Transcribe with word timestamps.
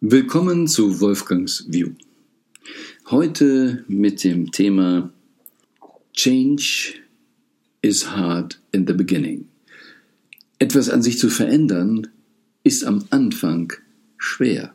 Willkommen 0.00 0.68
zu 0.68 1.00
Wolfgangs 1.00 1.64
View. 1.66 1.90
Heute 3.10 3.84
mit 3.88 4.22
dem 4.22 4.52
Thema 4.52 5.12
Change 6.12 6.94
is 7.82 8.08
hard 8.08 8.60
in 8.70 8.86
the 8.86 8.92
beginning. 8.92 9.48
Etwas 10.60 10.88
an 10.88 11.02
sich 11.02 11.18
zu 11.18 11.28
verändern 11.28 12.06
ist 12.62 12.84
am 12.84 13.06
Anfang 13.10 13.72
schwer. 14.18 14.72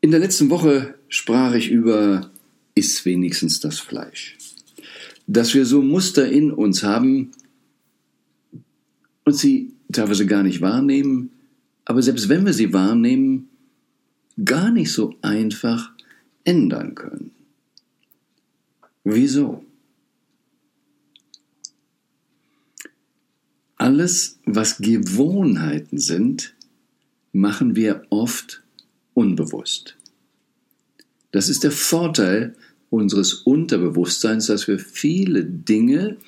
In 0.00 0.10
der 0.10 0.18
letzten 0.18 0.50
Woche 0.50 0.96
sprach 1.06 1.54
ich 1.54 1.70
über 1.70 2.32
ist 2.74 3.04
wenigstens 3.04 3.60
das 3.60 3.78
Fleisch. 3.78 4.36
Dass 5.28 5.54
wir 5.54 5.64
so 5.64 5.80
Muster 5.80 6.28
in 6.28 6.50
uns 6.50 6.82
haben 6.82 7.30
und 9.24 9.36
sie 9.36 9.74
teilweise 9.92 10.26
gar 10.26 10.42
nicht 10.42 10.60
wahrnehmen, 10.60 11.30
aber 11.84 12.02
selbst 12.02 12.28
wenn 12.28 12.46
wir 12.46 12.52
sie 12.52 12.72
wahrnehmen, 12.72 13.48
gar 14.44 14.70
nicht 14.70 14.92
so 14.92 15.14
einfach 15.22 15.92
ändern 16.44 16.94
können. 16.94 17.32
Wieso? 19.04 19.64
Alles, 23.76 24.38
was 24.44 24.78
Gewohnheiten 24.78 25.98
sind, 25.98 26.54
machen 27.32 27.74
wir 27.74 28.06
oft 28.10 28.62
unbewusst. 29.14 29.96
Das 31.32 31.48
ist 31.48 31.64
der 31.64 31.72
Vorteil 31.72 32.54
unseres 32.90 33.32
Unterbewusstseins, 33.32 34.46
dass 34.46 34.68
wir 34.68 34.78
viele 34.78 35.44
Dinge, 35.44 36.18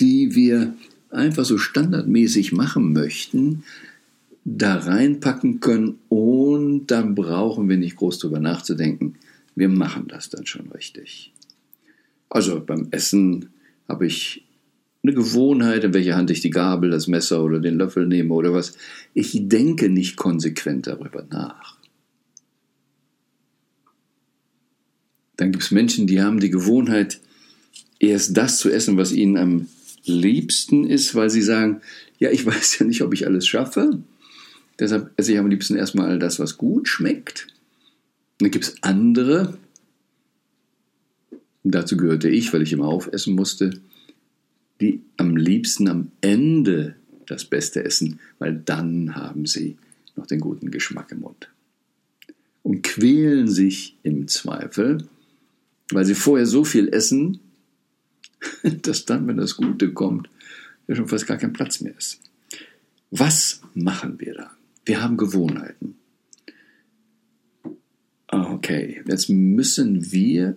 die 0.00 0.34
wir 0.34 0.74
einfach 1.10 1.44
so 1.44 1.58
standardmäßig 1.58 2.52
machen 2.52 2.92
möchten, 2.92 3.64
da 4.48 4.76
reinpacken 4.76 5.58
können 5.58 5.98
und 6.08 6.86
dann 6.86 7.16
brauchen 7.16 7.68
wir 7.68 7.76
nicht 7.76 7.96
groß 7.96 8.20
drüber 8.20 8.38
nachzudenken. 8.38 9.16
Wir 9.56 9.68
machen 9.68 10.06
das 10.06 10.30
dann 10.30 10.46
schon 10.46 10.70
richtig. 10.70 11.32
Also 12.28 12.64
beim 12.64 12.86
Essen 12.92 13.50
habe 13.88 14.06
ich 14.06 14.44
eine 15.02 15.14
Gewohnheit, 15.14 15.82
in 15.82 15.94
welcher 15.94 16.14
Hand 16.14 16.30
ich 16.30 16.42
die 16.42 16.50
Gabel, 16.50 16.90
das 16.90 17.08
Messer 17.08 17.42
oder 17.42 17.58
den 17.58 17.76
Löffel 17.76 18.06
nehme 18.06 18.32
oder 18.34 18.52
was. 18.52 18.76
Ich 19.14 19.48
denke 19.48 19.88
nicht 19.88 20.16
konsequent 20.16 20.86
darüber 20.86 21.26
nach. 21.28 21.76
Dann 25.36 25.50
gibt 25.50 25.64
es 25.64 25.70
Menschen, 25.72 26.06
die 26.06 26.22
haben 26.22 26.38
die 26.38 26.50
Gewohnheit, 26.50 27.20
erst 27.98 28.36
das 28.36 28.58
zu 28.58 28.70
essen, 28.70 28.96
was 28.96 29.10
ihnen 29.10 29.36
am 29.36 29.68
liebsten 30.04 30.84
ist, 30.84 31.16
weil 31.16 31.30
sie 31.30 31.42
sagen, 31.42 31.80
ja, 32.20 32.30
ich 32.30 32.46
weiß 32.46 32.78
ja 32.78 32.86
nicht, 32.86 33.02
ob 33.02 33.12
ich 33.12 33.26
alles 33.26 33.48
schaffe. 33.48 34.02
Deshalb 34.78 35.12
esse 35.16 35.32
ich 35.32 35.38
am 35.38 35.48
liebsten 35.48 35.76
erstmal 35.76 36.18
das, 36.18 36.38
was 36.38 36.58
gut 36.58 36.88
schmeckt. 36.88 37.46
Und 38.38 38.42
dann 38.42 38.50
gibt 38.50 38.66
es 38.66 38.82
andere, 38.82 39.56
dazu 41.64 41.96
gehörte 41.96 42.28
ich, 42.28 42.52
weil 42.52 42.62
ich 42.62 42.72
immer 42.72 42.86
aufessen 42.86 43.34
musste, 43.34 43.70
die 44.80 45.00
am 45.16 45.36
liebsten 45.36 45.88
am 45.88 46.10
Ende 46.20 46.96
das 47.26 47.44
Beste 47.44 47.84
essen, 47.84 48.20
weil 48.38 48.54
dann 48.54 49.16
haben 49.16 49.46
sie 49.46 49.76
noch 50.14 50.26
den 50.26 50.40
guten 50.40 50.70
Geschmack 50.70 51.12
im 51.12 51.20
Mund. 51.20 51.50
Und 52.62 52.82
quälen 52.82 53.48
sich 53.48 53.96
im 54.02 54.28
Zweifel, 54.28 55.06
weil 55.90 56.04
sie 56.04 56.14
vorher 56.14 56.46
so 56.46 56.64
viel 56.64 56.88
essen, 56.88 57.40
dass 58.82 59.04
dann, 59.04 59.26
wenn 59.26 59.36
das 59.36 59.56
Gute 59.56 59.92
kommt, 59.92 60.28
ja 60.86 60.94
schon 60.94 61.08
fast 61.08 61.26
gar 61.26 61.36
kein 61.36 61.52
Platz 61.52 61.80
mehr 61.80 61.96
ist. 61.96 62.20
Was 63.10 63.60
machen 63.74 64.18
wir 64.18 64.34
da? 64.34 64.56
Wir 64.86 65.02
haben 65.02 65.16
Gewohnheiten. 65.16 65.96
Okay, 68.28 69.02
jetzt 69.06 69.28
müssen 69.28 70.12
wir 70.12 70.56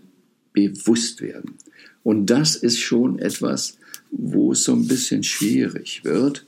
bewusst 0.54 1.22
werden. 1.22 1.56
Und 2.04 2.28
das 2.28 2.56
ist 2.56 2.80
schon 2.80 3.20
etwas, 3.20 3.78
wo 4.12 4.54
es 4.54 4.64
so 4.64 4.74
ein 4.74 4.88
bisschen 4.88 5.24
schwierig 5.24 6.04
wird, 6.06 6.46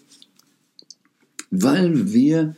weil 1.49 2.13
wir 2.13 2.55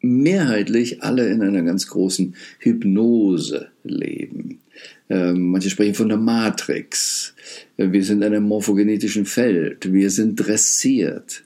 mehrheitlich 0.00 1.02
alle 1.02 1.28
in 1.28 1.40
einer 1.40 1.62
ganz 1.62 1.86
großen 1.86 2.34
Hypnose 2.58 3.68
leben. 3.84 4.60
Ähm, 5.08 5.50
manche 5.50 5.70
sprechen 5.70 5.94
von 5.94 6.08
der 6.08 6.18
Matrix. 6.18 7.34
Wir 7.76 8.04
sind 8.04 8.18
in 8.18 8.34
einem 8.34 8.44
morphogenetischen 8.44 9.24
Feld. 9.24 9.92
Wir 9.92 10.10
sind 10.10 10.36
dressiert 10.36 11.44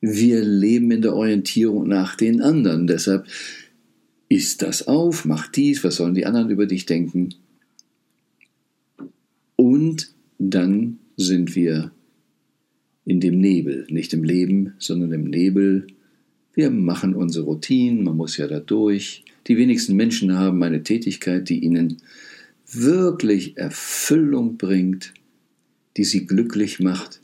wir 0.00 0.42
leben 0.42 0.90
in 0.90 1.02
der 1.02 1.14
Orientierung 1.14 1.86
nach 1.88 2.16
den 2.16 2.40
anderen. 2.40 2.86
Deshalb 2.86 3.26
ist 4.28 4.62
das 4.62 4.86
auf, 4.88 5.24
mach 5.24 5.48
dies, 5.48 5.84
was 5.84 5.96
sollen 5.96 6.14
die 6.14 6.26
anderen 6.26 6.50
über 6.50 6.66
dich 6.66 6.86
denken? 6.86 7.34
Und 9.56 10.14
dann 10.38 10.98
sind 11.16 11.54
wir 11.54 11.92
in 13.04 13.20
dem 13.20 13.38
Nebel, 13.40 13.86
nicht 13.90 14.14
im 14.14 14.24
Leben, 14.24 14.74
sondern 14.78 15.12
im 15.12 15.24
Nebel. 15.24 15.86
Wir 16.54 16.70
machen 16.70 17.14
unsere 17.14 17.44
Routinen, 17.44 18.04
man 18.04 18.16
muss 18.16 18.36
ja 18.36 18.46
da 18.46 18.60
durch. 18.60 19.24
Die 19.48 19.56
wenigsten 19.56 19.96
Menschen 19.96 20.38
haben 20.38 20.62
eine 20.62 20.82
Tätigkeit, 20.82 21.48
die 21.48 21.58
ihnen 21.58 21.98
wirklich 22.72 23.56
Erfüllung 23.56 24.56
bringt, 24.56 25.12
die 25.96 26.04
sie 26.04 26.26
glücklich 26.26 26.78
macht 26.78 27.20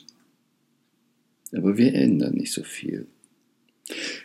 aber 1.52 1.76
wir 1.76 1.94
ändern 1.94 2.34
nicht 2.34 2.52
so 2.52 2.62
viel. 2.62 3.06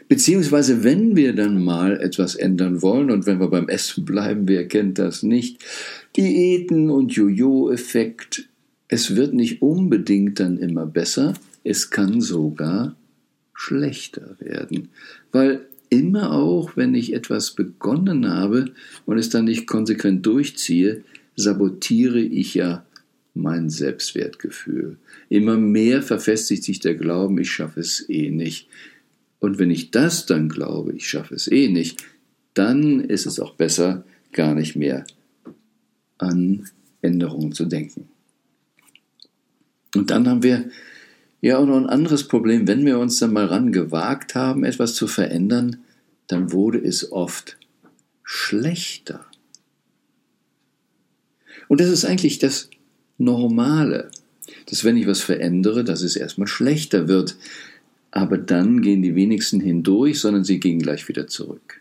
Beziehungsweise, 0.07 0.83
wenn 0.83 1.15
wir 1.15 1.33
dann 1.33 1.63
mal 1.63 1.99
etwas 1.99 2.35
ändern 2.35 2.81
wollen 2.81 3.11
und 3.11 3.25
wenn 3.25 3.39
wir 3.39 3.49
beim 3.49 3.69
Essen 3.69 4.05
bleiben, 4.05 4.47
wer 4.47 4.67
kennt 4.67 4.97
das 4.97 5.23
nicht? 5.23 5.63
Diäten 6.17 6.89
und 6.89 7.13
Jojo-Effekt. 7.13 8.49
Es 8.87 9.15
wird 9.15 9.33
nicht 9.33 9.61
unbedingt 9.61 10.39
dann 10.39 10.57
immer 10.57 10.85
besser, 10.85 11.35
es 11.63 11.91
kann 11.91 12.21
sogar 12.21 12.95
schlechter 13.53 14.35
werden. 14.39 14.89
Weil 15.31 15.61
immer 15.89 16.33
auch, 16.33 16.75
wenn 16.75 16.95
ich 16.95 17.13
etwas 17.13 17.51
begonnen 17.51 18.27
habe 18.27 18.71
und 19.05 19.17
es 19.17 19.29
dann 19.29 19.45
nicht 19.45 19.67
konsequent 19.67 20.25
durchziehe, 20.25 21.03
sabotiere 21.35 22.19
ich 22.19 22.55
ja 22.55 22.85
mein 23.33 23.69
Selbstwertgefühl. 23.69 24.97
Immer 25.29 25.57
mehr 25.57 26.01
verfestigt 26.01 26.63
sich 26.63 26.79
der 26.79 26.95
Glauben, 26.95 27.37
ich 27.37 27.51
schaffe 27.51 27.79
es 27.79 28.07
eh 28.09 28.29
nicht. 28.29 28.67
Und 29.39 29.57
wenn 29.57 29.71
ich 29.71 29.91
das 29.91 30.25
dann 30.25 30.49
glaube, 30.49 30.93
ich 30.93 31.09
schaffe 31.09 31.35
es 31.35 31.47
eh 31.51 31.69
nicht, 31.69 32.03
dann 32.53 32.99
ist 32.99 33.25
es 33.25 33.39
auch 33.39 33.55
besser, 33.55 34.03
gar 34.31 34.53
nicht 34.53 34.75
mehr 34.75 35.05
an 36.17 36.69
Änderungen 37.01 37.53
zu 37.53 37.65
denken. 37.65 38.09
Und 39.95 40.11
dann 40.11 40.27
haben 40.27 40.43
wir 40.43 40.69
ja 41.41 41.57
auch 41.57 41.65
noch 41.65 41.77
ein 41.77 41.89
anderes 41.89 42.27
Problem. 42.27 42.67
Wenn 42.67 42.85
wir 42.85 42.99
uns 42.99 43.19
dann 43.19 43.33
mal 43.33 43.45
ran 43.45 43.71
gewagt 43.71 44.35
haben, 44.35 44.63
etwas 44.63 44.93
zu 44.95 45.07
verändern, 45.07 45.77
dann 46.27 46.51
wurde 46.51 46.77
es 46.77 47.11
oft 47.11 47.57
schlechter. 48.23 49.25
Und 51.67 51.81
das 51.81 51.89
ist 51.89 52.05
eigentlich 52.05 52.39
das 52.39 52.69
Normale. 53.23 54.09
Dass 54.69 54.83
wenn 54.83 54.97
ich 54.97 55.07
was 55.07 55.21
verändere, 55.21 55.83
dass 55.83 56.01
es 56.01 56.15
erstmal 56.15 56.47
schlechter 56.47 57.07
wird. 57.07 57.35
Aber 58.11 58.37
dann 58.37 58.81
gehen 58.81 59.01
die 59.01 59.15
wenigsten 59.15 59.59
hindurch, 59.59 60.19
sondern 60.19 60.43
sie 60.43 60.59
gehen 60.59 60.79
gleich 60.79 61.07
wieder 61.07 61.27
zurück. 61.27 61.79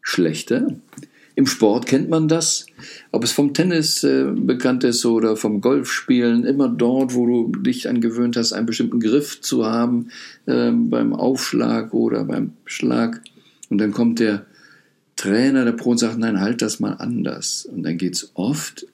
Schlechter? 0.00 0.68
Im 1.34 1.46
Sport 1.46 1.86
kennt 1.86 2.10
man 2.10 2.28
das, 2.28 2.66
ob 3.10 3.24
es 3.24 3.32
vom 3.32 3.54
Tennis 3.54 4.04
äh, 4.04 4.26
bekannt 4.34 4.84
ist 4.84 5.06
oder 5.06 5.36
vom 5.36 5.62
Golfspielen, 5.62 6.44
immer 6.44 6.68
dort, 6.68 7.14
wo 7.14 7.26
du 7.26 7.60
dich 7.60 7.88
angewöhnt 7.88 8.36
hast, 8.36 8.52
einen 8.52 8.66
bestimmten 8.66 9.00
Griff 9.00 9.40
zu 9.40 9.64
haben, 9.64 10.08
äh, 10.44 10.70
beim 10.70 11.14
Aufschlag 11.14 11.94
oder 11.94 12.24
beim 12.24 12.52
Schlag. 12.66 13.22
Und 13.70 13.78
dann 13.78 13.92
kommt 13.92 14.20
der 14.20 14.44
Trainer, 15.22 15.64
der 15.64 15.72
Pro 15.72 15.90
und 15.90 15.98
sagt, 15.98 16.18
nein, 16.18 16.40
halt 16.40 16.62
das 16.62 16.80
mal 16.80 16.94
anders. 16.94 17.64
Und 17.64 17.84
dann 17.84 17.96
geht 17.96 18.14
es 18.14 18.32
oft 18.34 18.86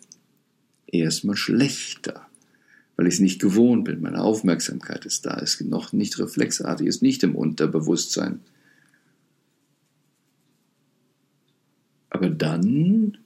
erstmal 0.86 1.36
schlechter, 1.36 2.26
weil 2.96 3.06
ich 3.06 3.14
es 3.14 3.20
nicht 3.20 3.40
gewohnt 3.40 3.86
bin. 3.86 4.02
Meine 4.02 4.20
Aufmerksamkeit 4.20 5.06
ist 5.06 5.24
da, 5.24 5.38
ist 5.38 5.58
noch 5.62 5.94
nicht 5.94 6.18
reflexartig, 6.18 6.86
ist 6.86 7.00
nicht 7.00 7.22
im 7.22 7.34
Unterbewusstsein. 7.34 8.40
Aber 12.10 12.28
dann, 12.28 13.16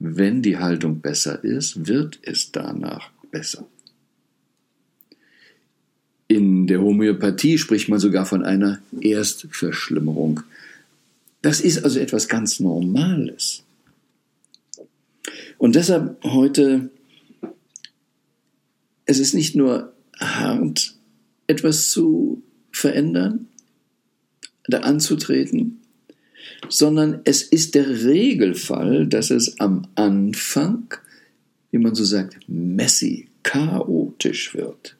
wenn 0.00 0.42
die 0.42 0.58
Haltung 0.58 1.00
besser 1.00 1.44
ist, 1.44 1.86
wird 1.86 2.18
es 2.22 2.50
danach 2.50 3.10
besser. 3.30 3.64
In 6.26 6.66
der 6.66 6.80
Homöopathie 6.80 7.58
spricht 7.58 7.88
man 7.88 8.00
sogar 8.00 8.26
von 8.26 8.44
einer 8.44 8.80
Erstverschlimmerung. 9.00 10.42
Das 11.42 11.60
ist 11.60 11.84
also 11.84 11.98
etwas 12.00 12.28
ganz 12.28 12.60
Normales. 12.60 13.62
Und 15.58 15.74
deshalb 15.74 16.22
heute 16.24 16.90
es 19.10 19.18
ist 19.18 19.34
nicht 19.34 19.56
nur 19.56 19.92
hart, 20.20 20.94
etwas 21.48 21.90
zu 21.90 22.42
verändern, 22.70 23.48
da 24.68 24.80
anzutreten, 24.80 25.80
sondern 26.68 27.20
es 27.24 27.42
ist 27.42 27.74
der 27.74 28.04
Regelfall, 28.04 29.08
dass 29.08 29.30
es 29.30 29.58
am 29.58 29.88
Anfang, 29.96 30.94
wie 31.72 31.78
man 31.78 31.96
so 31.96 32.04
sagt, 32.04 32.38
messy, 32.46 33.26
chaotisch 33.42 34.54
wird. 34.54 34.96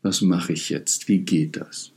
was 0.00 0.22
mache 0.22 0.54
ich 0.54 0.70
jetzt, 0.70 1.08
wie 1.08 1.18
geht 1.18 1.58
das. 1.58 1.92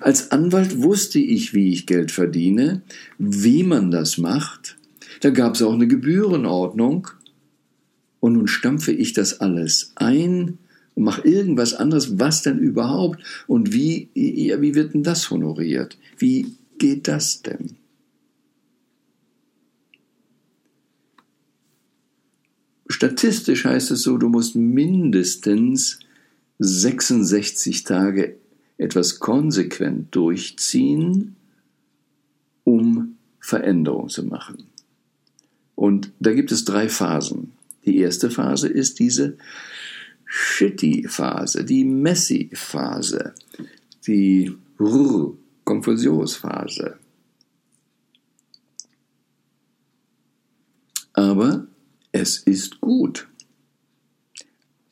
Als 0.00 0.30
Anwalt 0.30 0.82
wusste 0.82 1.18
ich, 1.18 1.54
wie 1.54 1.72
ich 1.72 1.86
Geld 1.86 2.10
verdiene, 2.10 2.82
wie 3.18 3.62
man 3.62 3.90
das 3.90 4.18
macht. 4.18 4.76
Da 5.20 5.30
gab 5.30 5.54
es 5.54 5.62
auch 5.62 5.72
eine 5.72 5.86
Gebührenordnung. 5.86 7.08
Und 8.20 8.34
nun 8.34 8.46
stampfe 8.46 8.92
ich 8.92 9.12
das 9.12 9.40
alles 9.40 9.92
ein 9.96 10.58
und 10.94 11.04
mache 11.04 11.26
irgendwas 11.26 11.74
anderes. 11.74 12.18
Was 12.18 12.42
denn 12.42 12.58
überhaupt? 12.58 13.20
Und 13.46 13.72
wie, 13.72 14.08
ja, 14.14 14.60
wie 14.60 14.74
wird 14.74 14.94
denn 14.94 15.02
das 15.02 15.30
honoriert? 15.30 15.98
Wie 16.18 16.54
geht 16.78 17.08
das 17.08 17.42
denn? 17.42 17.76
Statistisch 22.88 23.64
heißt 23.64 23.90
es 23.90 24.02
so, 24.02 24.18
du 24.18 24.28
musst 24.28 24.54
mindestens 24.54 25.98
66 26.58 27.84
Tage 27.84 28.36
etwas 28.82 29.18
konsequent 29.20 30.14
durchziehen, 30.14 31.36
um 32.64 33.16
Veränderung 33.40 34.08
zu 34.08 34.24
machen. 34.24 34.64
Und 35.74 36.12
da 36.20 36.32
gibt 36.32 36.52
es 36.52 36.64
drei 36.64 36.88
Phasen. 36.88 37.52
Die 37.84 37.98
erste 37.98 38.30
Phase 38.30 38.68
ist 38.68 38.98
diese 38.98 39.36
Shitty-Phase, 40.24 41.64
die 41.64 41.84
Messy-Phase, 41.84 43.34
die 44.06 44.52
Konfusionsphase. 45.64 46.98
Aber 51.12 51.66
es 52.12 52.38
ist 52.38 52.80
gut. 52.80 53.28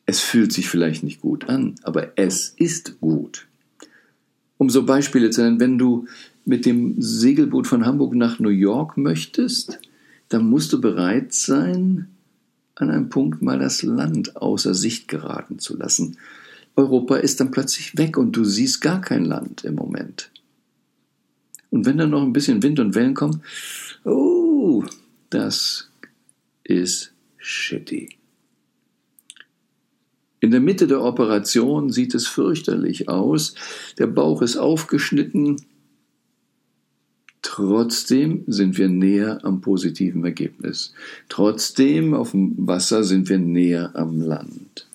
Es 0.05 0.19
fühlt 0.19 0.51
sich 0.51 0.67
vielleicht 0.67 1.03
nicht 1.03 1.21
gut 1.21 1.47
an, 1.47 1.75
aber 1.83 2.17
es 2.17 2.49
ist 2.49 2.99
gut. 2.99 3.47
Um 4.61 4.69
so 4.69 4.85
Beispiele 4.85 5.31
zu 5.31 5.41
nennen, 5.41 5.59
wenn 5.59 5.79
du 5.79 6.05
mit 6.45 6.67
dem 6.67 7.01
Segelboot 7.01 7.65
von 7.65 7.83
Hamburg 7.83 8.13
nach 8.13 8.37
New 8.37 8.49
York 8.49 8.95
möchtest, 8.95 9.79
dann 10.29 10.51
musst 10.51 10.71
du 10.71 10.79
bereit 10.79 11.33
sein, 11.33 12.09
an 12.75 12.91
einem 12.91 13.09
Punkt 13.09 13.41
mal 13.41 13.57
das 13.57 13.81
Land 13.81 14.35
außer 14.35 14.75
Sicht 14.75 15.07
geraten 15.07 15.57
zu 15.57 15.75
lassen. 15.75 16.17
Europa 16.75 17.15
ist 17.15 17.39
dann 17.39 17.49
plötzlich 17.49 17.97
weg 17.97 18.19
und 18.19 18.33
du 18.33 18.43
siehst 18.43 18.81
gar 18.81 19.01
kein 19.01 19.25
Land 19.25 19.63
im 19.63 19.73
Moment. 19.73 20.29
Und 21.71 21.87
wenn 21.87 21.97
dann 21.97 22.11
noch 22.11 22.21
ein 22.21 22.31
bisschen 22.31 22.61
Wind 22.61 22.79
und 22.79 22.93
Wellen 22.93 23.15
kommen, 23.15 23.41
oh, 24.05 24.83
das 25.31 25.89
ist 26.63 27.13
shitty. 27.39 28.20
In 30.41 30.49
der 30.49 30.59
Mitte 30.59 30.87
der 30.87 31.03
Operation 31.03 31.91
sieht 31.91 32.15
es 32.15 32.27
fürchterlich 32.27 33.07
aus. 33.07 33.53
Der 33.99 34.07
Bauch 34.07 34.41
ist 34.41 34.57
aufgeschnitten. 34.57 35.57
Trotzdem 37.43 38.43
sind 38.47 38.77
wir 38.77 38.89
näher 38.89 39.39
am 39.43 39.61
positiven 39.61 40.25
Ergebnis. 40.25 40.93
Trotzdem 41.29 42.15
auf 42.15 42.31
dem 42.31 42.55
Wasser 42.57 43.03
sind 43.03 43.29
wir 43.29 43.37
näher 43.37 43.91
am 43.95 44.19
Land. 44.19 44.87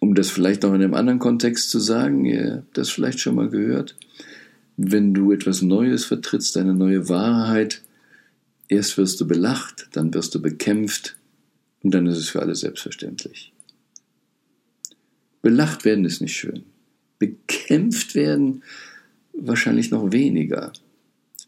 Um 0.00 0.14
das 0.14 0.30
vielleicht 0.30 0.64
noch 0.64 0.74
in 0.74 0.82
einem 0.82 0.94
anderen 0.94 1.18
Kontext 1.18 1.70
zu 1.70 1.78
sagen, 1.78 2.26
ihr 2.26 2.56
habt 2.56 2.76
das 2.76 2.90
vielleicht 2.90 3.20
schon 3.20 3.36
mal 3.36 3.48
gehört, 3.48 3.96
wenn 4.76 5.14
du 5.14 5.32
etwas 5.32 5.62
Neues 5.62 6.04
vertrittst, 6.04 6.58
eine 6.58 6.74
neue 6.74 7.08
Wahrheit, 7.08 7.82
Erst 8.70 8.96
wirst 8.98 9.20
du 9.20 9.26
belacht, 9.26 9.88
dann 9.92 10.14
wirst 10.14 10.32
du 10.36 10.40
bekämpft 10.40 11.16
und 11.82 11.92
dann 11.92 12.06
ist 12.06 12.18
es 12.18 12.28
für 12.28 12.40
alle 12.40 12.54
selbstverständlich. 12.54 13.52
Belacht 15.42 15.84
werden 15.84 16.04
ist 16.04 16.20
nicht 16.20 16.36
schön. 16.36 16.62
Bekämpft 17.18 18.14
werden 18.14 18.62
wahrscheinlich 19.32 19.90
noch 19.90 20.12
weniger. 20.12 20.72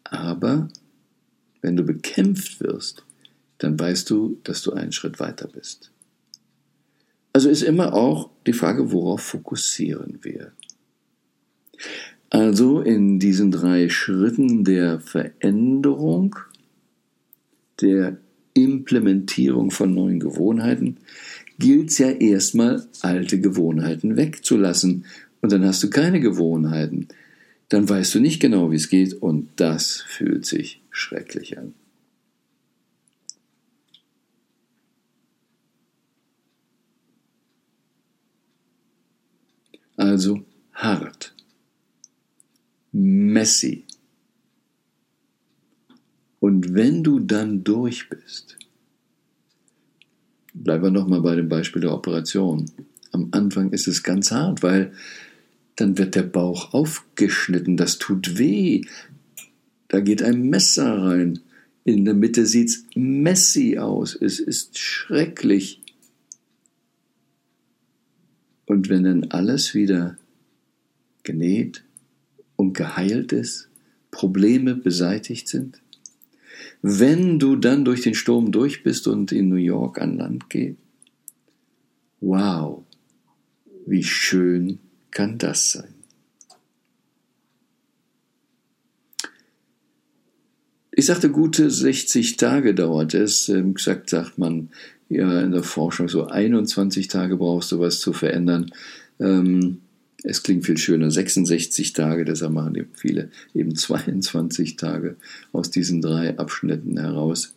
Aber 0.03 0.69
wenn 1.61 1.77
du 1.77 1.85
bekämpft 1.85 2.61
wirst, 2.61 3.05
dann 3.59 3.79
weißt 3.79 4.11
du, 4.11 4.41
dass 4.43 4.63
du 4.63 4.73
einen 4.73 4.91
Schritt 4.91 5.21
weiter 5.21 5.47
bist. 5.47 5.93
Also 7.33 7.49
ist 7.49 7.63
immer 7.63 7.95
auch 7.95 8.31
die 8.49 8.53
Frage, 8.53 8.91
worauf 8.91 9.23
fokussieren 9.23 10.19
wir? 10.23 10.51
Also 12.31 12.81
in 12.81 13.21
diesen 13.21 13.53
drei 13.53 13.89
Schritten 13.89 14.65
der 14.65 14.99
Veränderung 14.99 16.37
der 17.83 18.17
Implementierung 18.55 19.71
von 19.71 19.95
neuen 19.95 20.21
Gewohnheiten 20.21 20.99
gilt 21.59 21.91
es 21.91 21.99
ja 21.99 22.11
erstmal, 22.11 22.87
alte 23.01 23.41
Gewohnheiten 23.41 24.17
wegzulassen. 24.17 25.05
Und 25.41 25.53
dann 25.53 25.65
hast 25.65 25.83
du 25.83 25.91
keine 25.91 26.21
Gewohnheiten. 26.21 27.09
Dann 27.69 27.89
weißt 27.89 28.15
du 28.15 28.21
nicht 28.21 28.41
genau, 28.41 28.71
wie 28.71 28.77
es 28.77 28.89
geht 28.89 29.15
und 29.15 29.49
das 29.57 30.03
fühlt 30.07 30.47
sich 30.47 30.83
schrecklich 30.91 31.59
an. 31.59 31.75
Also 39.97 40.43
hart, 40.73 41.35
messy, 42.93 43.85
und 46.63 46.75
wenn 46.75 47.03
du 47.03 47.19
dann 47.19 47.65
durch 47.65 48.09
bist, 48.09 48.57
bleiben 50.55 50.85
wir 50.85 50.91
nochmal 50.93 51.21
bei 51.21 51.35
dem 51.35 51.49
Beispiel 51.49 51.83
der 51.83 51.93
Operation. 51.93 52.71
Am 53.11 53.31
Anfang 53.33 53.73
ist 53.73 53.89
es 53.89 54.05
ganz 54.05 54.31
hart, 54.31 54.63
weil 54.63 54.93
dann 55.75 55.99
wird 55.99 56.15
der 56.15 56.23
Bauch 56.23 56.73
aufgeschnitten, 56.73 57.77
das 57.77 57.99
tut 57.99 58.39
weh. 58.39 58.83
Da 59.89 59.99
geht 59.99 60.23
ein 60.23 60.51
Messer 60.51 61.03
rein. 61.03 61.41
In 61.83 62.05
der 62.05 62.15
Mitte 62.15 62.47
sieht 62.47 62.69
es 62.69 62.85
messy 62.95 63.79
aus. 63.79 64.15
Es 64.15 64.39
ist 64.39 64.79
schrecklich. 64.79 65.83
Und 68.67 68.89
wenn 68.89 69.03
dann 69.03 69.25
alles 69.31 69.75
wieder 69.75 70.17
genäht 71.25 71.83
und 72.55 72.75
geheilt 72.75 73.33
ist, 73.33 73.69
Probleme 74.13 74.77
beseitigt 74.77 75.49
sind? 75.49 75.83
Wenn 76.83 77.39
du 77.39 77.55
dann 77.55 77.85
durch 77.85 78.03
den 78.03 78.15
Sturm 78.15 78.51
durch 78.51 78.83
bist 78.83 79.07
und 79.07 79.31
in 79.31 79.49
New 79.49 79.55
York 79.55 80.01
an 80.01 80.19
Land 80.19 80.51
gehst, 80.51 80.79
wow, 82.21 82.83
wie 83.87 84.03
schön 84.03 84.81
kann 85.13 85.39
das 85.39 85.71
sein? 85.71 85.95
Ich 90.95 91.07
sagte, 91.07 91.31
gute 91.31 91.71
60 91.71 92.37
Tage 92.37 92.75
dauert 92.75 93.15
es. 93.15 93.49
Ähm, 93.49 93.75
gesagt 93.75 94.11
sagt 94.11 94.37
man 94.39 94.69
ja 95.09 95.41
in 95.41 95.53
der 95.53 95.63
Forschung, 95.63 96.09
so 96.09 96.27
21 96.27 97.09
Tage 97.09 97.37
brauchst 97.37 97.73
du 97.73 97.81
was 97.81 98.01
zu 98.01 98.13
verändern. 98.13 98.71
Ähm, 99.19 99.81
es 100.25 100.43
klingt 100.43 100.65
viel 100.65 100.79
schöner, 100.79 101.11
66 101.11 101.93
Tage, 101.93 102.25
deshalb 102.25 102.53
machen 102.53 102.75
eben 102.75 102.95
viele 102.95 103.31
eben 103.55 103.75
22 103.75 104.77
Tage 104.77 105.17
aus 105.53 105.71
diesen 105.71 106.01
drei 106.01 106.39
Abschnitten 106.39 106.99
heraus. 106.99 107.55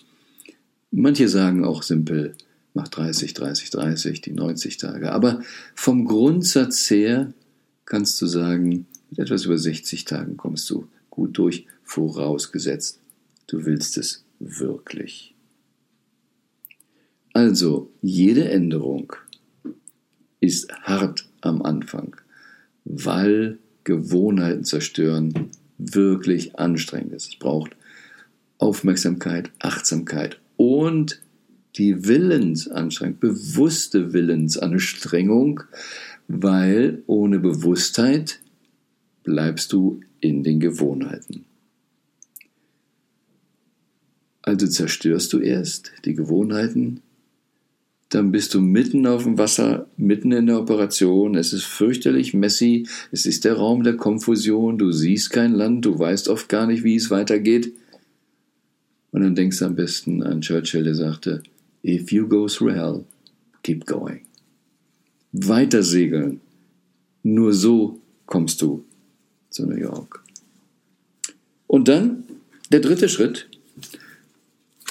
Manche 0.92 1.30
sagen 1.30 1.64
auch 1.64 1.84
simpel, 1.84 2.36
mach 2.74 2.88
30, 2.88 3.34
30, 3.34 3.70
30, 3.70 4.22
die 4.22 4.32
90 4.32 4.78
Tage. 4.78 5.12
Aber 5.12 5.42
vom 5.76 6.06
Grundsatz 6.06 6.90
her 6.90 7.34
kannst 7.86 8.22
du 8.22 8.28
sagen, 8.28 8.88
mit 9.10 9.20
etwas 9.20 9.46
über 9.46 9.58
60 9.58 10.06
Tagen 10.06 10.38
kommst 10.38 10.70
du 10.70 10.88
gut 11.10 11.38
durch, 11.38 11.68
vorausgesetzt, 11.84 13.00
du 13.48 13.66
willst 13.66 13.98
es 13.98 14.26
wirklich. 14.40 15.36
Also, 17.34 17.92
jede 18.02 18.50
Änderung 18.50 19.14
ist 20.40 20.72
hart 20.84 21.28
am 21.42 21.62
Anfang 21.62 22.16
weil 22.86 23.60
Gewohnheiten 23.84 24.64
zerstören 24.64 25.50
wirklich 25.78 26.58
anstrengend 26.58 27.14
ist. 27.14 27.30
Es 27.30 27.40
braucht 27.40 27.76
Aufmerksamkeit, 28.58 29.52
Achtsamkeit 29.60 30.40
und 30.56 31.22
die 31.76 32.08
Willensanstrengung, 32.08 33.20
bewusste 33.20 34.14
Willensanstrengung, 34.14 35.64
weil 36.28 37.04
ohne 37.06 37.40
Bewusstheit 37.40 38.40
bleibst 39.24 39.74
du 39.74 40.00
in 40.22 40.44
den 40.44 40.60
Gewohnheiten. 40.60 41.46
Also 44.42 44.68
zerstörst 44.68 45.34
du 45.34 45.40
erst 45.40 45.92
die 46.06 46.14
Gewohnheiten, 46.14 47.02
dann 48.16 48.32
bist 48.32 48.54
du 48.54 48.62
mitten 48.62 49.06
auf 49.08 49.24
dem 49.24 49.38
Wasser, 49.38 49.90
mitten 49.98 50.32
in 50.32 50.46
der 50.46 50.58
Operation, 50.58 51.36
es 51.36 51.52
ist 51.52 51.66
fürchterlich 51.66 52.34
messy, 52.34 52.88
es 53.12 53.26
ist 53.26 53.44
der 53.44 53.56
Raum 53.56 53.84
der 53.84 53.98
Konfusion, 53.98 54.78
du 54.78 54.94
siehst 54.94 55.32
kein 55.32 55.54
Land, 55.54 55.84
du 55.84 56.00
weißt 56.00 56.30
oft 56.30 56.48
gar 56.48 56.66
nicht, 56.66 56.86
wie 56.86 56.96
es 56.96 57.12
weitergeht. 57.12 57.74
Und 59.12 59.22
dann 59.22 59.36
denkst 59.36 59.60
du 59.60 59.66
am 59.66 59.76
besten 59.76 60.24
an 60.24 60.40
Churchill, 60.40 60.86
der 60.86 60.96
sagte, 60.96 61.44
If 61.84 62.14
you 62.14 62.26
go 62.26 62.48
through 62.48 62.72
hell, 62.72 63.04
keep 63.64 63.86
going. 63.86 64.22
Weiter 65.34 65.84
segeln. 65.84 66.40
Nur 67.22 67.52
so 67.52 68.00
kommst 68.28 68.62
du 68.62 68.86
zu 69.50 69.66
New 69.66 69.76
York. 69.76 70.24
Und 71.68 71.90
dann 71.90 72.24
der 72.72 72.80
dritte 72.80 73.10
Schritt, 73.10 73.50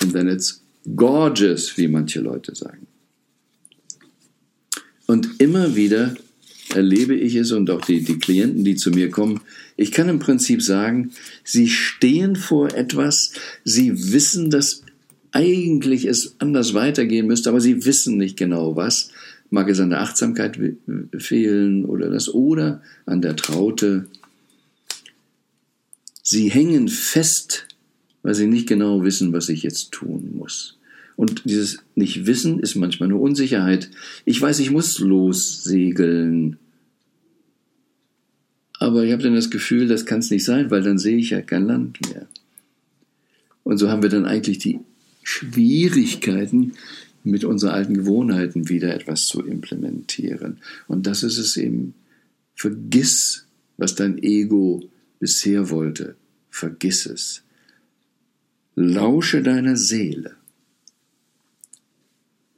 and 0.03 0.13
then 0.13 0.29
it's 0.29 0.63
gorgeous, 0.95 1.75
wie 1.79 1.89
manche 1.89 2.21
Leute 2.21 2.55
sagen. 2.55 2.87
Und 5.07 5.41
immer 5.41 5.77
wieder 5.77 6.15
erlebe 6.75 7.15
ich 7.15 7.35
es 7.35 7.53
und 7.53 7.71
auch 7.71 7.83
die, 7.83 8.03
die 8.03 8.19
Klienten, 8.19 8.65
die 8.65 8.77
zu 8.77 8.91
mir 8.91 9.11
kommen, 9.11 9.41
ich 9.77 9.93
kann 9.93 10.09
im 10.09 10.19
Prinzip 10.19 10.63
sagen, 10.63 11.13
sie 11.43 11.69
stehen 11.69 12.37
vor 12.37 12.75
etwas, 12.75 13.33
sie 13.65 14.13
wissen, 14.13 14.51
dass 14.51 14.83
eigentlich 15.33 16.05
es 16.05 16.37
anders 16.39 16.75
weitergehen 16.75 17.27
müsste, 17.27 17.51
aber 17.51 17.61
sie 17.61 17.85
wissen 17.85 18.17
nicht 18.17 18.37
genau 18.37 18.77
was. 18.77 19.11
Mag 19.51 19.69
es 19.69 19.81
an 19.81 19.91
der 19.91 20.01
Achtsamkeit 20.01 20.59
fehlen 21.19 21.85
oder 21.85 22.09
das 22.09 22.33
oder 22.33 22.83
an 23.05 23.21
der 23.21 23.37
Traute. 23.37 24.07
Sie 26.23 26.51
hängen 26.51 26.89
fest, 26.89 27.67
weil 28.23 28.35
sie 28.35 28.47
nicht 28.47 28.69
genau 28.69 29.05
wissen, 29.05 29.33
was 29.33 29.49
ich 29.49 29.63
jetzt 29.65 29.91
tun 29.93 30.35
muss. 30.37 30.79
Und 31.17 31.45
dieses 31.45 31.79
Nicht-Wissen 31.95 32.61
ist 32.61 32.75
manchmal 32.75 33.09
nur 33.09 33.21
Unsicherheit. 33.21 33.91
Ich 34.25 34.41
weiß, 34.41 34.59
ich 34.61 34.71
muss 34.71 34.99
lossegeln. 34.99 36.59
Aber 38.79 39.05
ich 39.05 39.13
habe 39.13 39.23
dann 39.23 39.35
das 39.35 39.51
Gefühl, 39.51 39.87
das 39.87 40.07
kann 40.07 40.19
es 40.19 40.31
nicht 40.31 40.45
sein, 40.45 40.71
weil 40.71 40.83
dann 40.83 40.99
sehe 40.99 41.17
ich 41.17 41.31
ja 41.31 41.41
kein 41.41 41.67
Land 41.67 41.99
mehr. 42.09 42.27
Und 43.63 43.79
so 43.79 43.89
haben 43.89 44.03
wir 44.03 44.11
dann 44.11 44.27
eigentlich 44.27 44.59
die 44.59 44.81
Schwierigkeiten, 45.23 46.73
mit 47.25 47.43
unseren 47.45 47.71
alten 47.71 47.95
Gewohnheiten 47.95 48.69
wieder 48.69 48.95
etwas 48.95 49.27
zu 49.27 49.43
implementieren. 49.45 50.59
Und 50.87 51.07
das 51.07 51.23
ist 51.23 51.39
es 51.39 51.57
eben. 51.57 51.95
Vergiss, 52.55 53.47
was 53.79 53.97
dein 53.97 54.23
Ego 54.23 54.89
bisher 55.19 55.71
wollte. 55.71 56.15
Vergiss 56.51 57.07
es. 57.07 57.43
Lausche 58.77 59.43
deiner 59.43 59.77
Seele. 59.77 60.37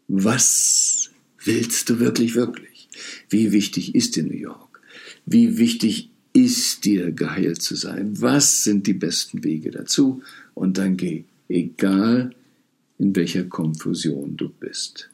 Was 0.09 1.11
willst 1.45 1.89
du 1.89 1.99
wirklich, 1.99 2.35
wirklich? 2.35 2.89
Wie 3.29 3.53
wichtig 3.53 3.95
ist 3.95 4.17
dir 4.17 4.23
New 4.23 4.37
York? 4.37 4.81
Wie 5.25 5.59
wichtig 5.59 6.11
ist 6.33 6.85
dir 6.85 7.13
geheilt 7.13 7.63
zu 7.63 7.75
sein? 7.75 8.21
Was 8.21 8.65
sind 8.65 8.87
die 8.87 8.95
besten 8.95 9.43
Wege 9.43 9.71
dazu? 9.71 10.23
Und 10.55 10.79
dann 10.79 10.97
geh, 10.97 11.25
egal 11.49 12.35
in 12.99 13.15
welcher 13.17 13.45
Konfusion 13.45 14.37
du 14.37 14.49
bist. 14.49 15.11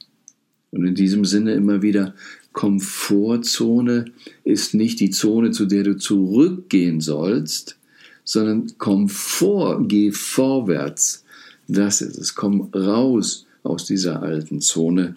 Und 0.70 0.86
in 0.86 0.94
diesem 0.94 1.24
Sinne 1.24 1.54
immer 1.54 1.82
wieder, 1.82 2.14
Komfortzone 2.52 4.06
ist 4.44 4.74
nicht 4.74 5.00
die 5.00 5.10
Zone, 5.10 5.50
zu 5.52 5.66
der 5.66 5.84
du 5.84 5.96
zurückgehen 5.96 7.00
sollst, 7.00 7.78
sondern 8.24 8.76
Komfort, 8.78 9.88
geh 9.88 10.12
vorwärts. 10.12 11.24
Das 11.66 12.02
ist 12.02 12.18
es. 12.18 12.34
Komm 12.34 12.62
raus 12.74 13.46
aus 13.62 13.86
dieser 13.86 14.22
alten 14.22 14.60
Zone. 14.60 15.16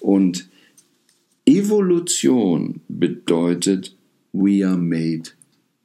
Und 0.00 0.48
Evolution 1.44 2.80
bedeutet, 2.88 3.94
we 4.32 4.66
are 4.66 4.76
made 4.76 5.30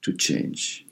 to 0.01 0.11
change. 0.13 0.83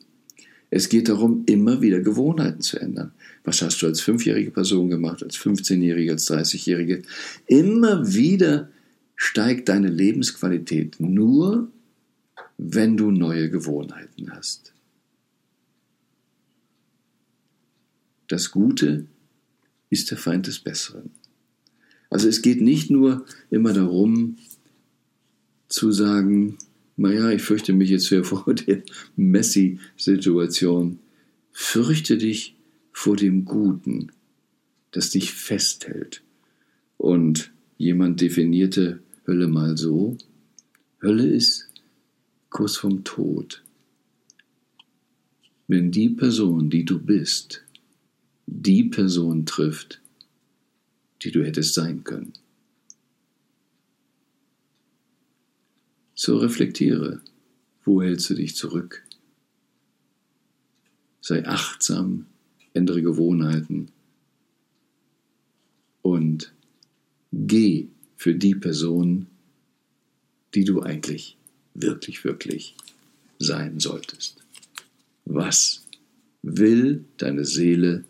Es 0.70 0.88
geht 0.90 1.10
darum, 1.10 1.44
immer 1.48 1.82
wieder 1.82 2.00
Gewohnheiten 2.00 2.62
zu 2.62 2.80
ändern. 2.80 3.12
Was 3.44 3.62
hast 3.62 3.82
du 3.82 3.88
als 3.88 4.02
fünfjährige 4.02 4.52
Person 4.52 4.90
gemacht, 4.90 5.24
als 5.24 5.38
15-jährige, 5.38 6.12
als 6.12 6.30
30-jährige? 6.30 7.02
Immer 7.48 8.14
wieder 8.14 8.70
steigt 9.16 9.70
deine 9.70 9.90
Lebensqualität 9.90 11.00
nur, 11.00 11.72
wenn 12.58 12.98
du 12.98 13.10
neue 13.10 13.50
Gewohnheiten 13.50 14.32
hast. 14.32 14.74
Das 18.28 18.52
Gute 18.52 19.08
ist 19.90 20.12
der 20.12 20.18
Feind 20.18 20.48
des 20.48 20.60
Besseren. 20.60 21.12
Also 22.10 22.28
es 22.28 22.42
geht 22.42 22.62
nicht 22.62 22.90
nur 22.90 23.26
immer 23.50 23.74
darum 23.74 24.38
zu 25.68 25.92
sagen, 25.92 26.58
naja, 26.98 27.30
ich 27.32 27.42
fürchte 27.42 27.74
mich 27.74 27.90
jetzt 27.90 28.10
hier 28.10 28.24
vor 28.26 28.54
der 28.54 28.82
Messi-Situation. 29.16 31.00
Fürchte 31.52 32.18
dich 32.18 32.56
vor 32.92 33.16
dem 33.16 33.46
Guten, 33.46 34.12
das 34.92 35.12
dich 35.12 35.34
festhält. 35.34 36.22
Und 36.98 37.52
jemand 37.78 38.22
definierte 38.22 39.00
Hölle 39.26 39.48
mal 39.48 39.78
so, 39.78 40.18
Hölle 41.02 41.28
ist 41.28 41.70
Kuss 42.50 42.78
vom 42.78 43.04
Tod. 43.04 43.64
Wenn 45.68 45.92
die 45.92 46.10
Person, 46.10 46.70
die 46.70 46.84
du 46.84 47.00
bist, 47.00 47.64
die 48.52 48.84
Person 48.84 49.46
trifft, 49.46 50.02
die 51.22 51.32
du 51.32 51.44
hättest 51.46 51.76
sein 51.76 52.04
können. 52.04 52.34
So 56.16 56.38
reflektiere, 56.38 57.22
wo 57.86 58.02
hältst 58.02 58.30
du 58.30 58.34
dich 58.34 58.56
zurück? 58.56 59.04
Sei 61.22 61.46
achtsam, 61.46 62.26
ändere 62.74 63.02
Gewohnheiten 63.02 63.92
und 66.02 66.52
geh 67.32 67.88
für 68.16 68.34
die 68.34 68.56
Person, 68.56 69.28
die 70.56 70.64
du 70.64 70.82
eigentlich 70.82 71.38
wirklich, 71.76 72.24
wirklich 72.24 72.76
sein 73.38 73.80
solltest. 73.80 74.38
Was 75.26 75.86
will 76.42 77.06
deine 77.18 77.46
Seele 77.46 78.06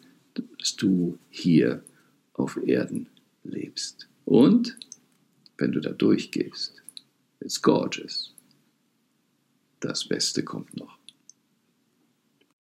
dass 0.59 0.75
du 0.75 1.17
hier 1.29 1.83
auf 2.33 2.57
Erden 2.57 3.09
lebst. 3.43 4.07
Und 4.25 4.77
wenn 5.57 5.71
du 5.71 5.79
da 5.79 5.91
durchgehst, 5.91 6.83
it's 7.39 7.61
gorgeous. 7.61 8.35
das 9.79 10.05
Beste 10.05 10.43
kommt 10.43 10.75
noch. 10.77 10.98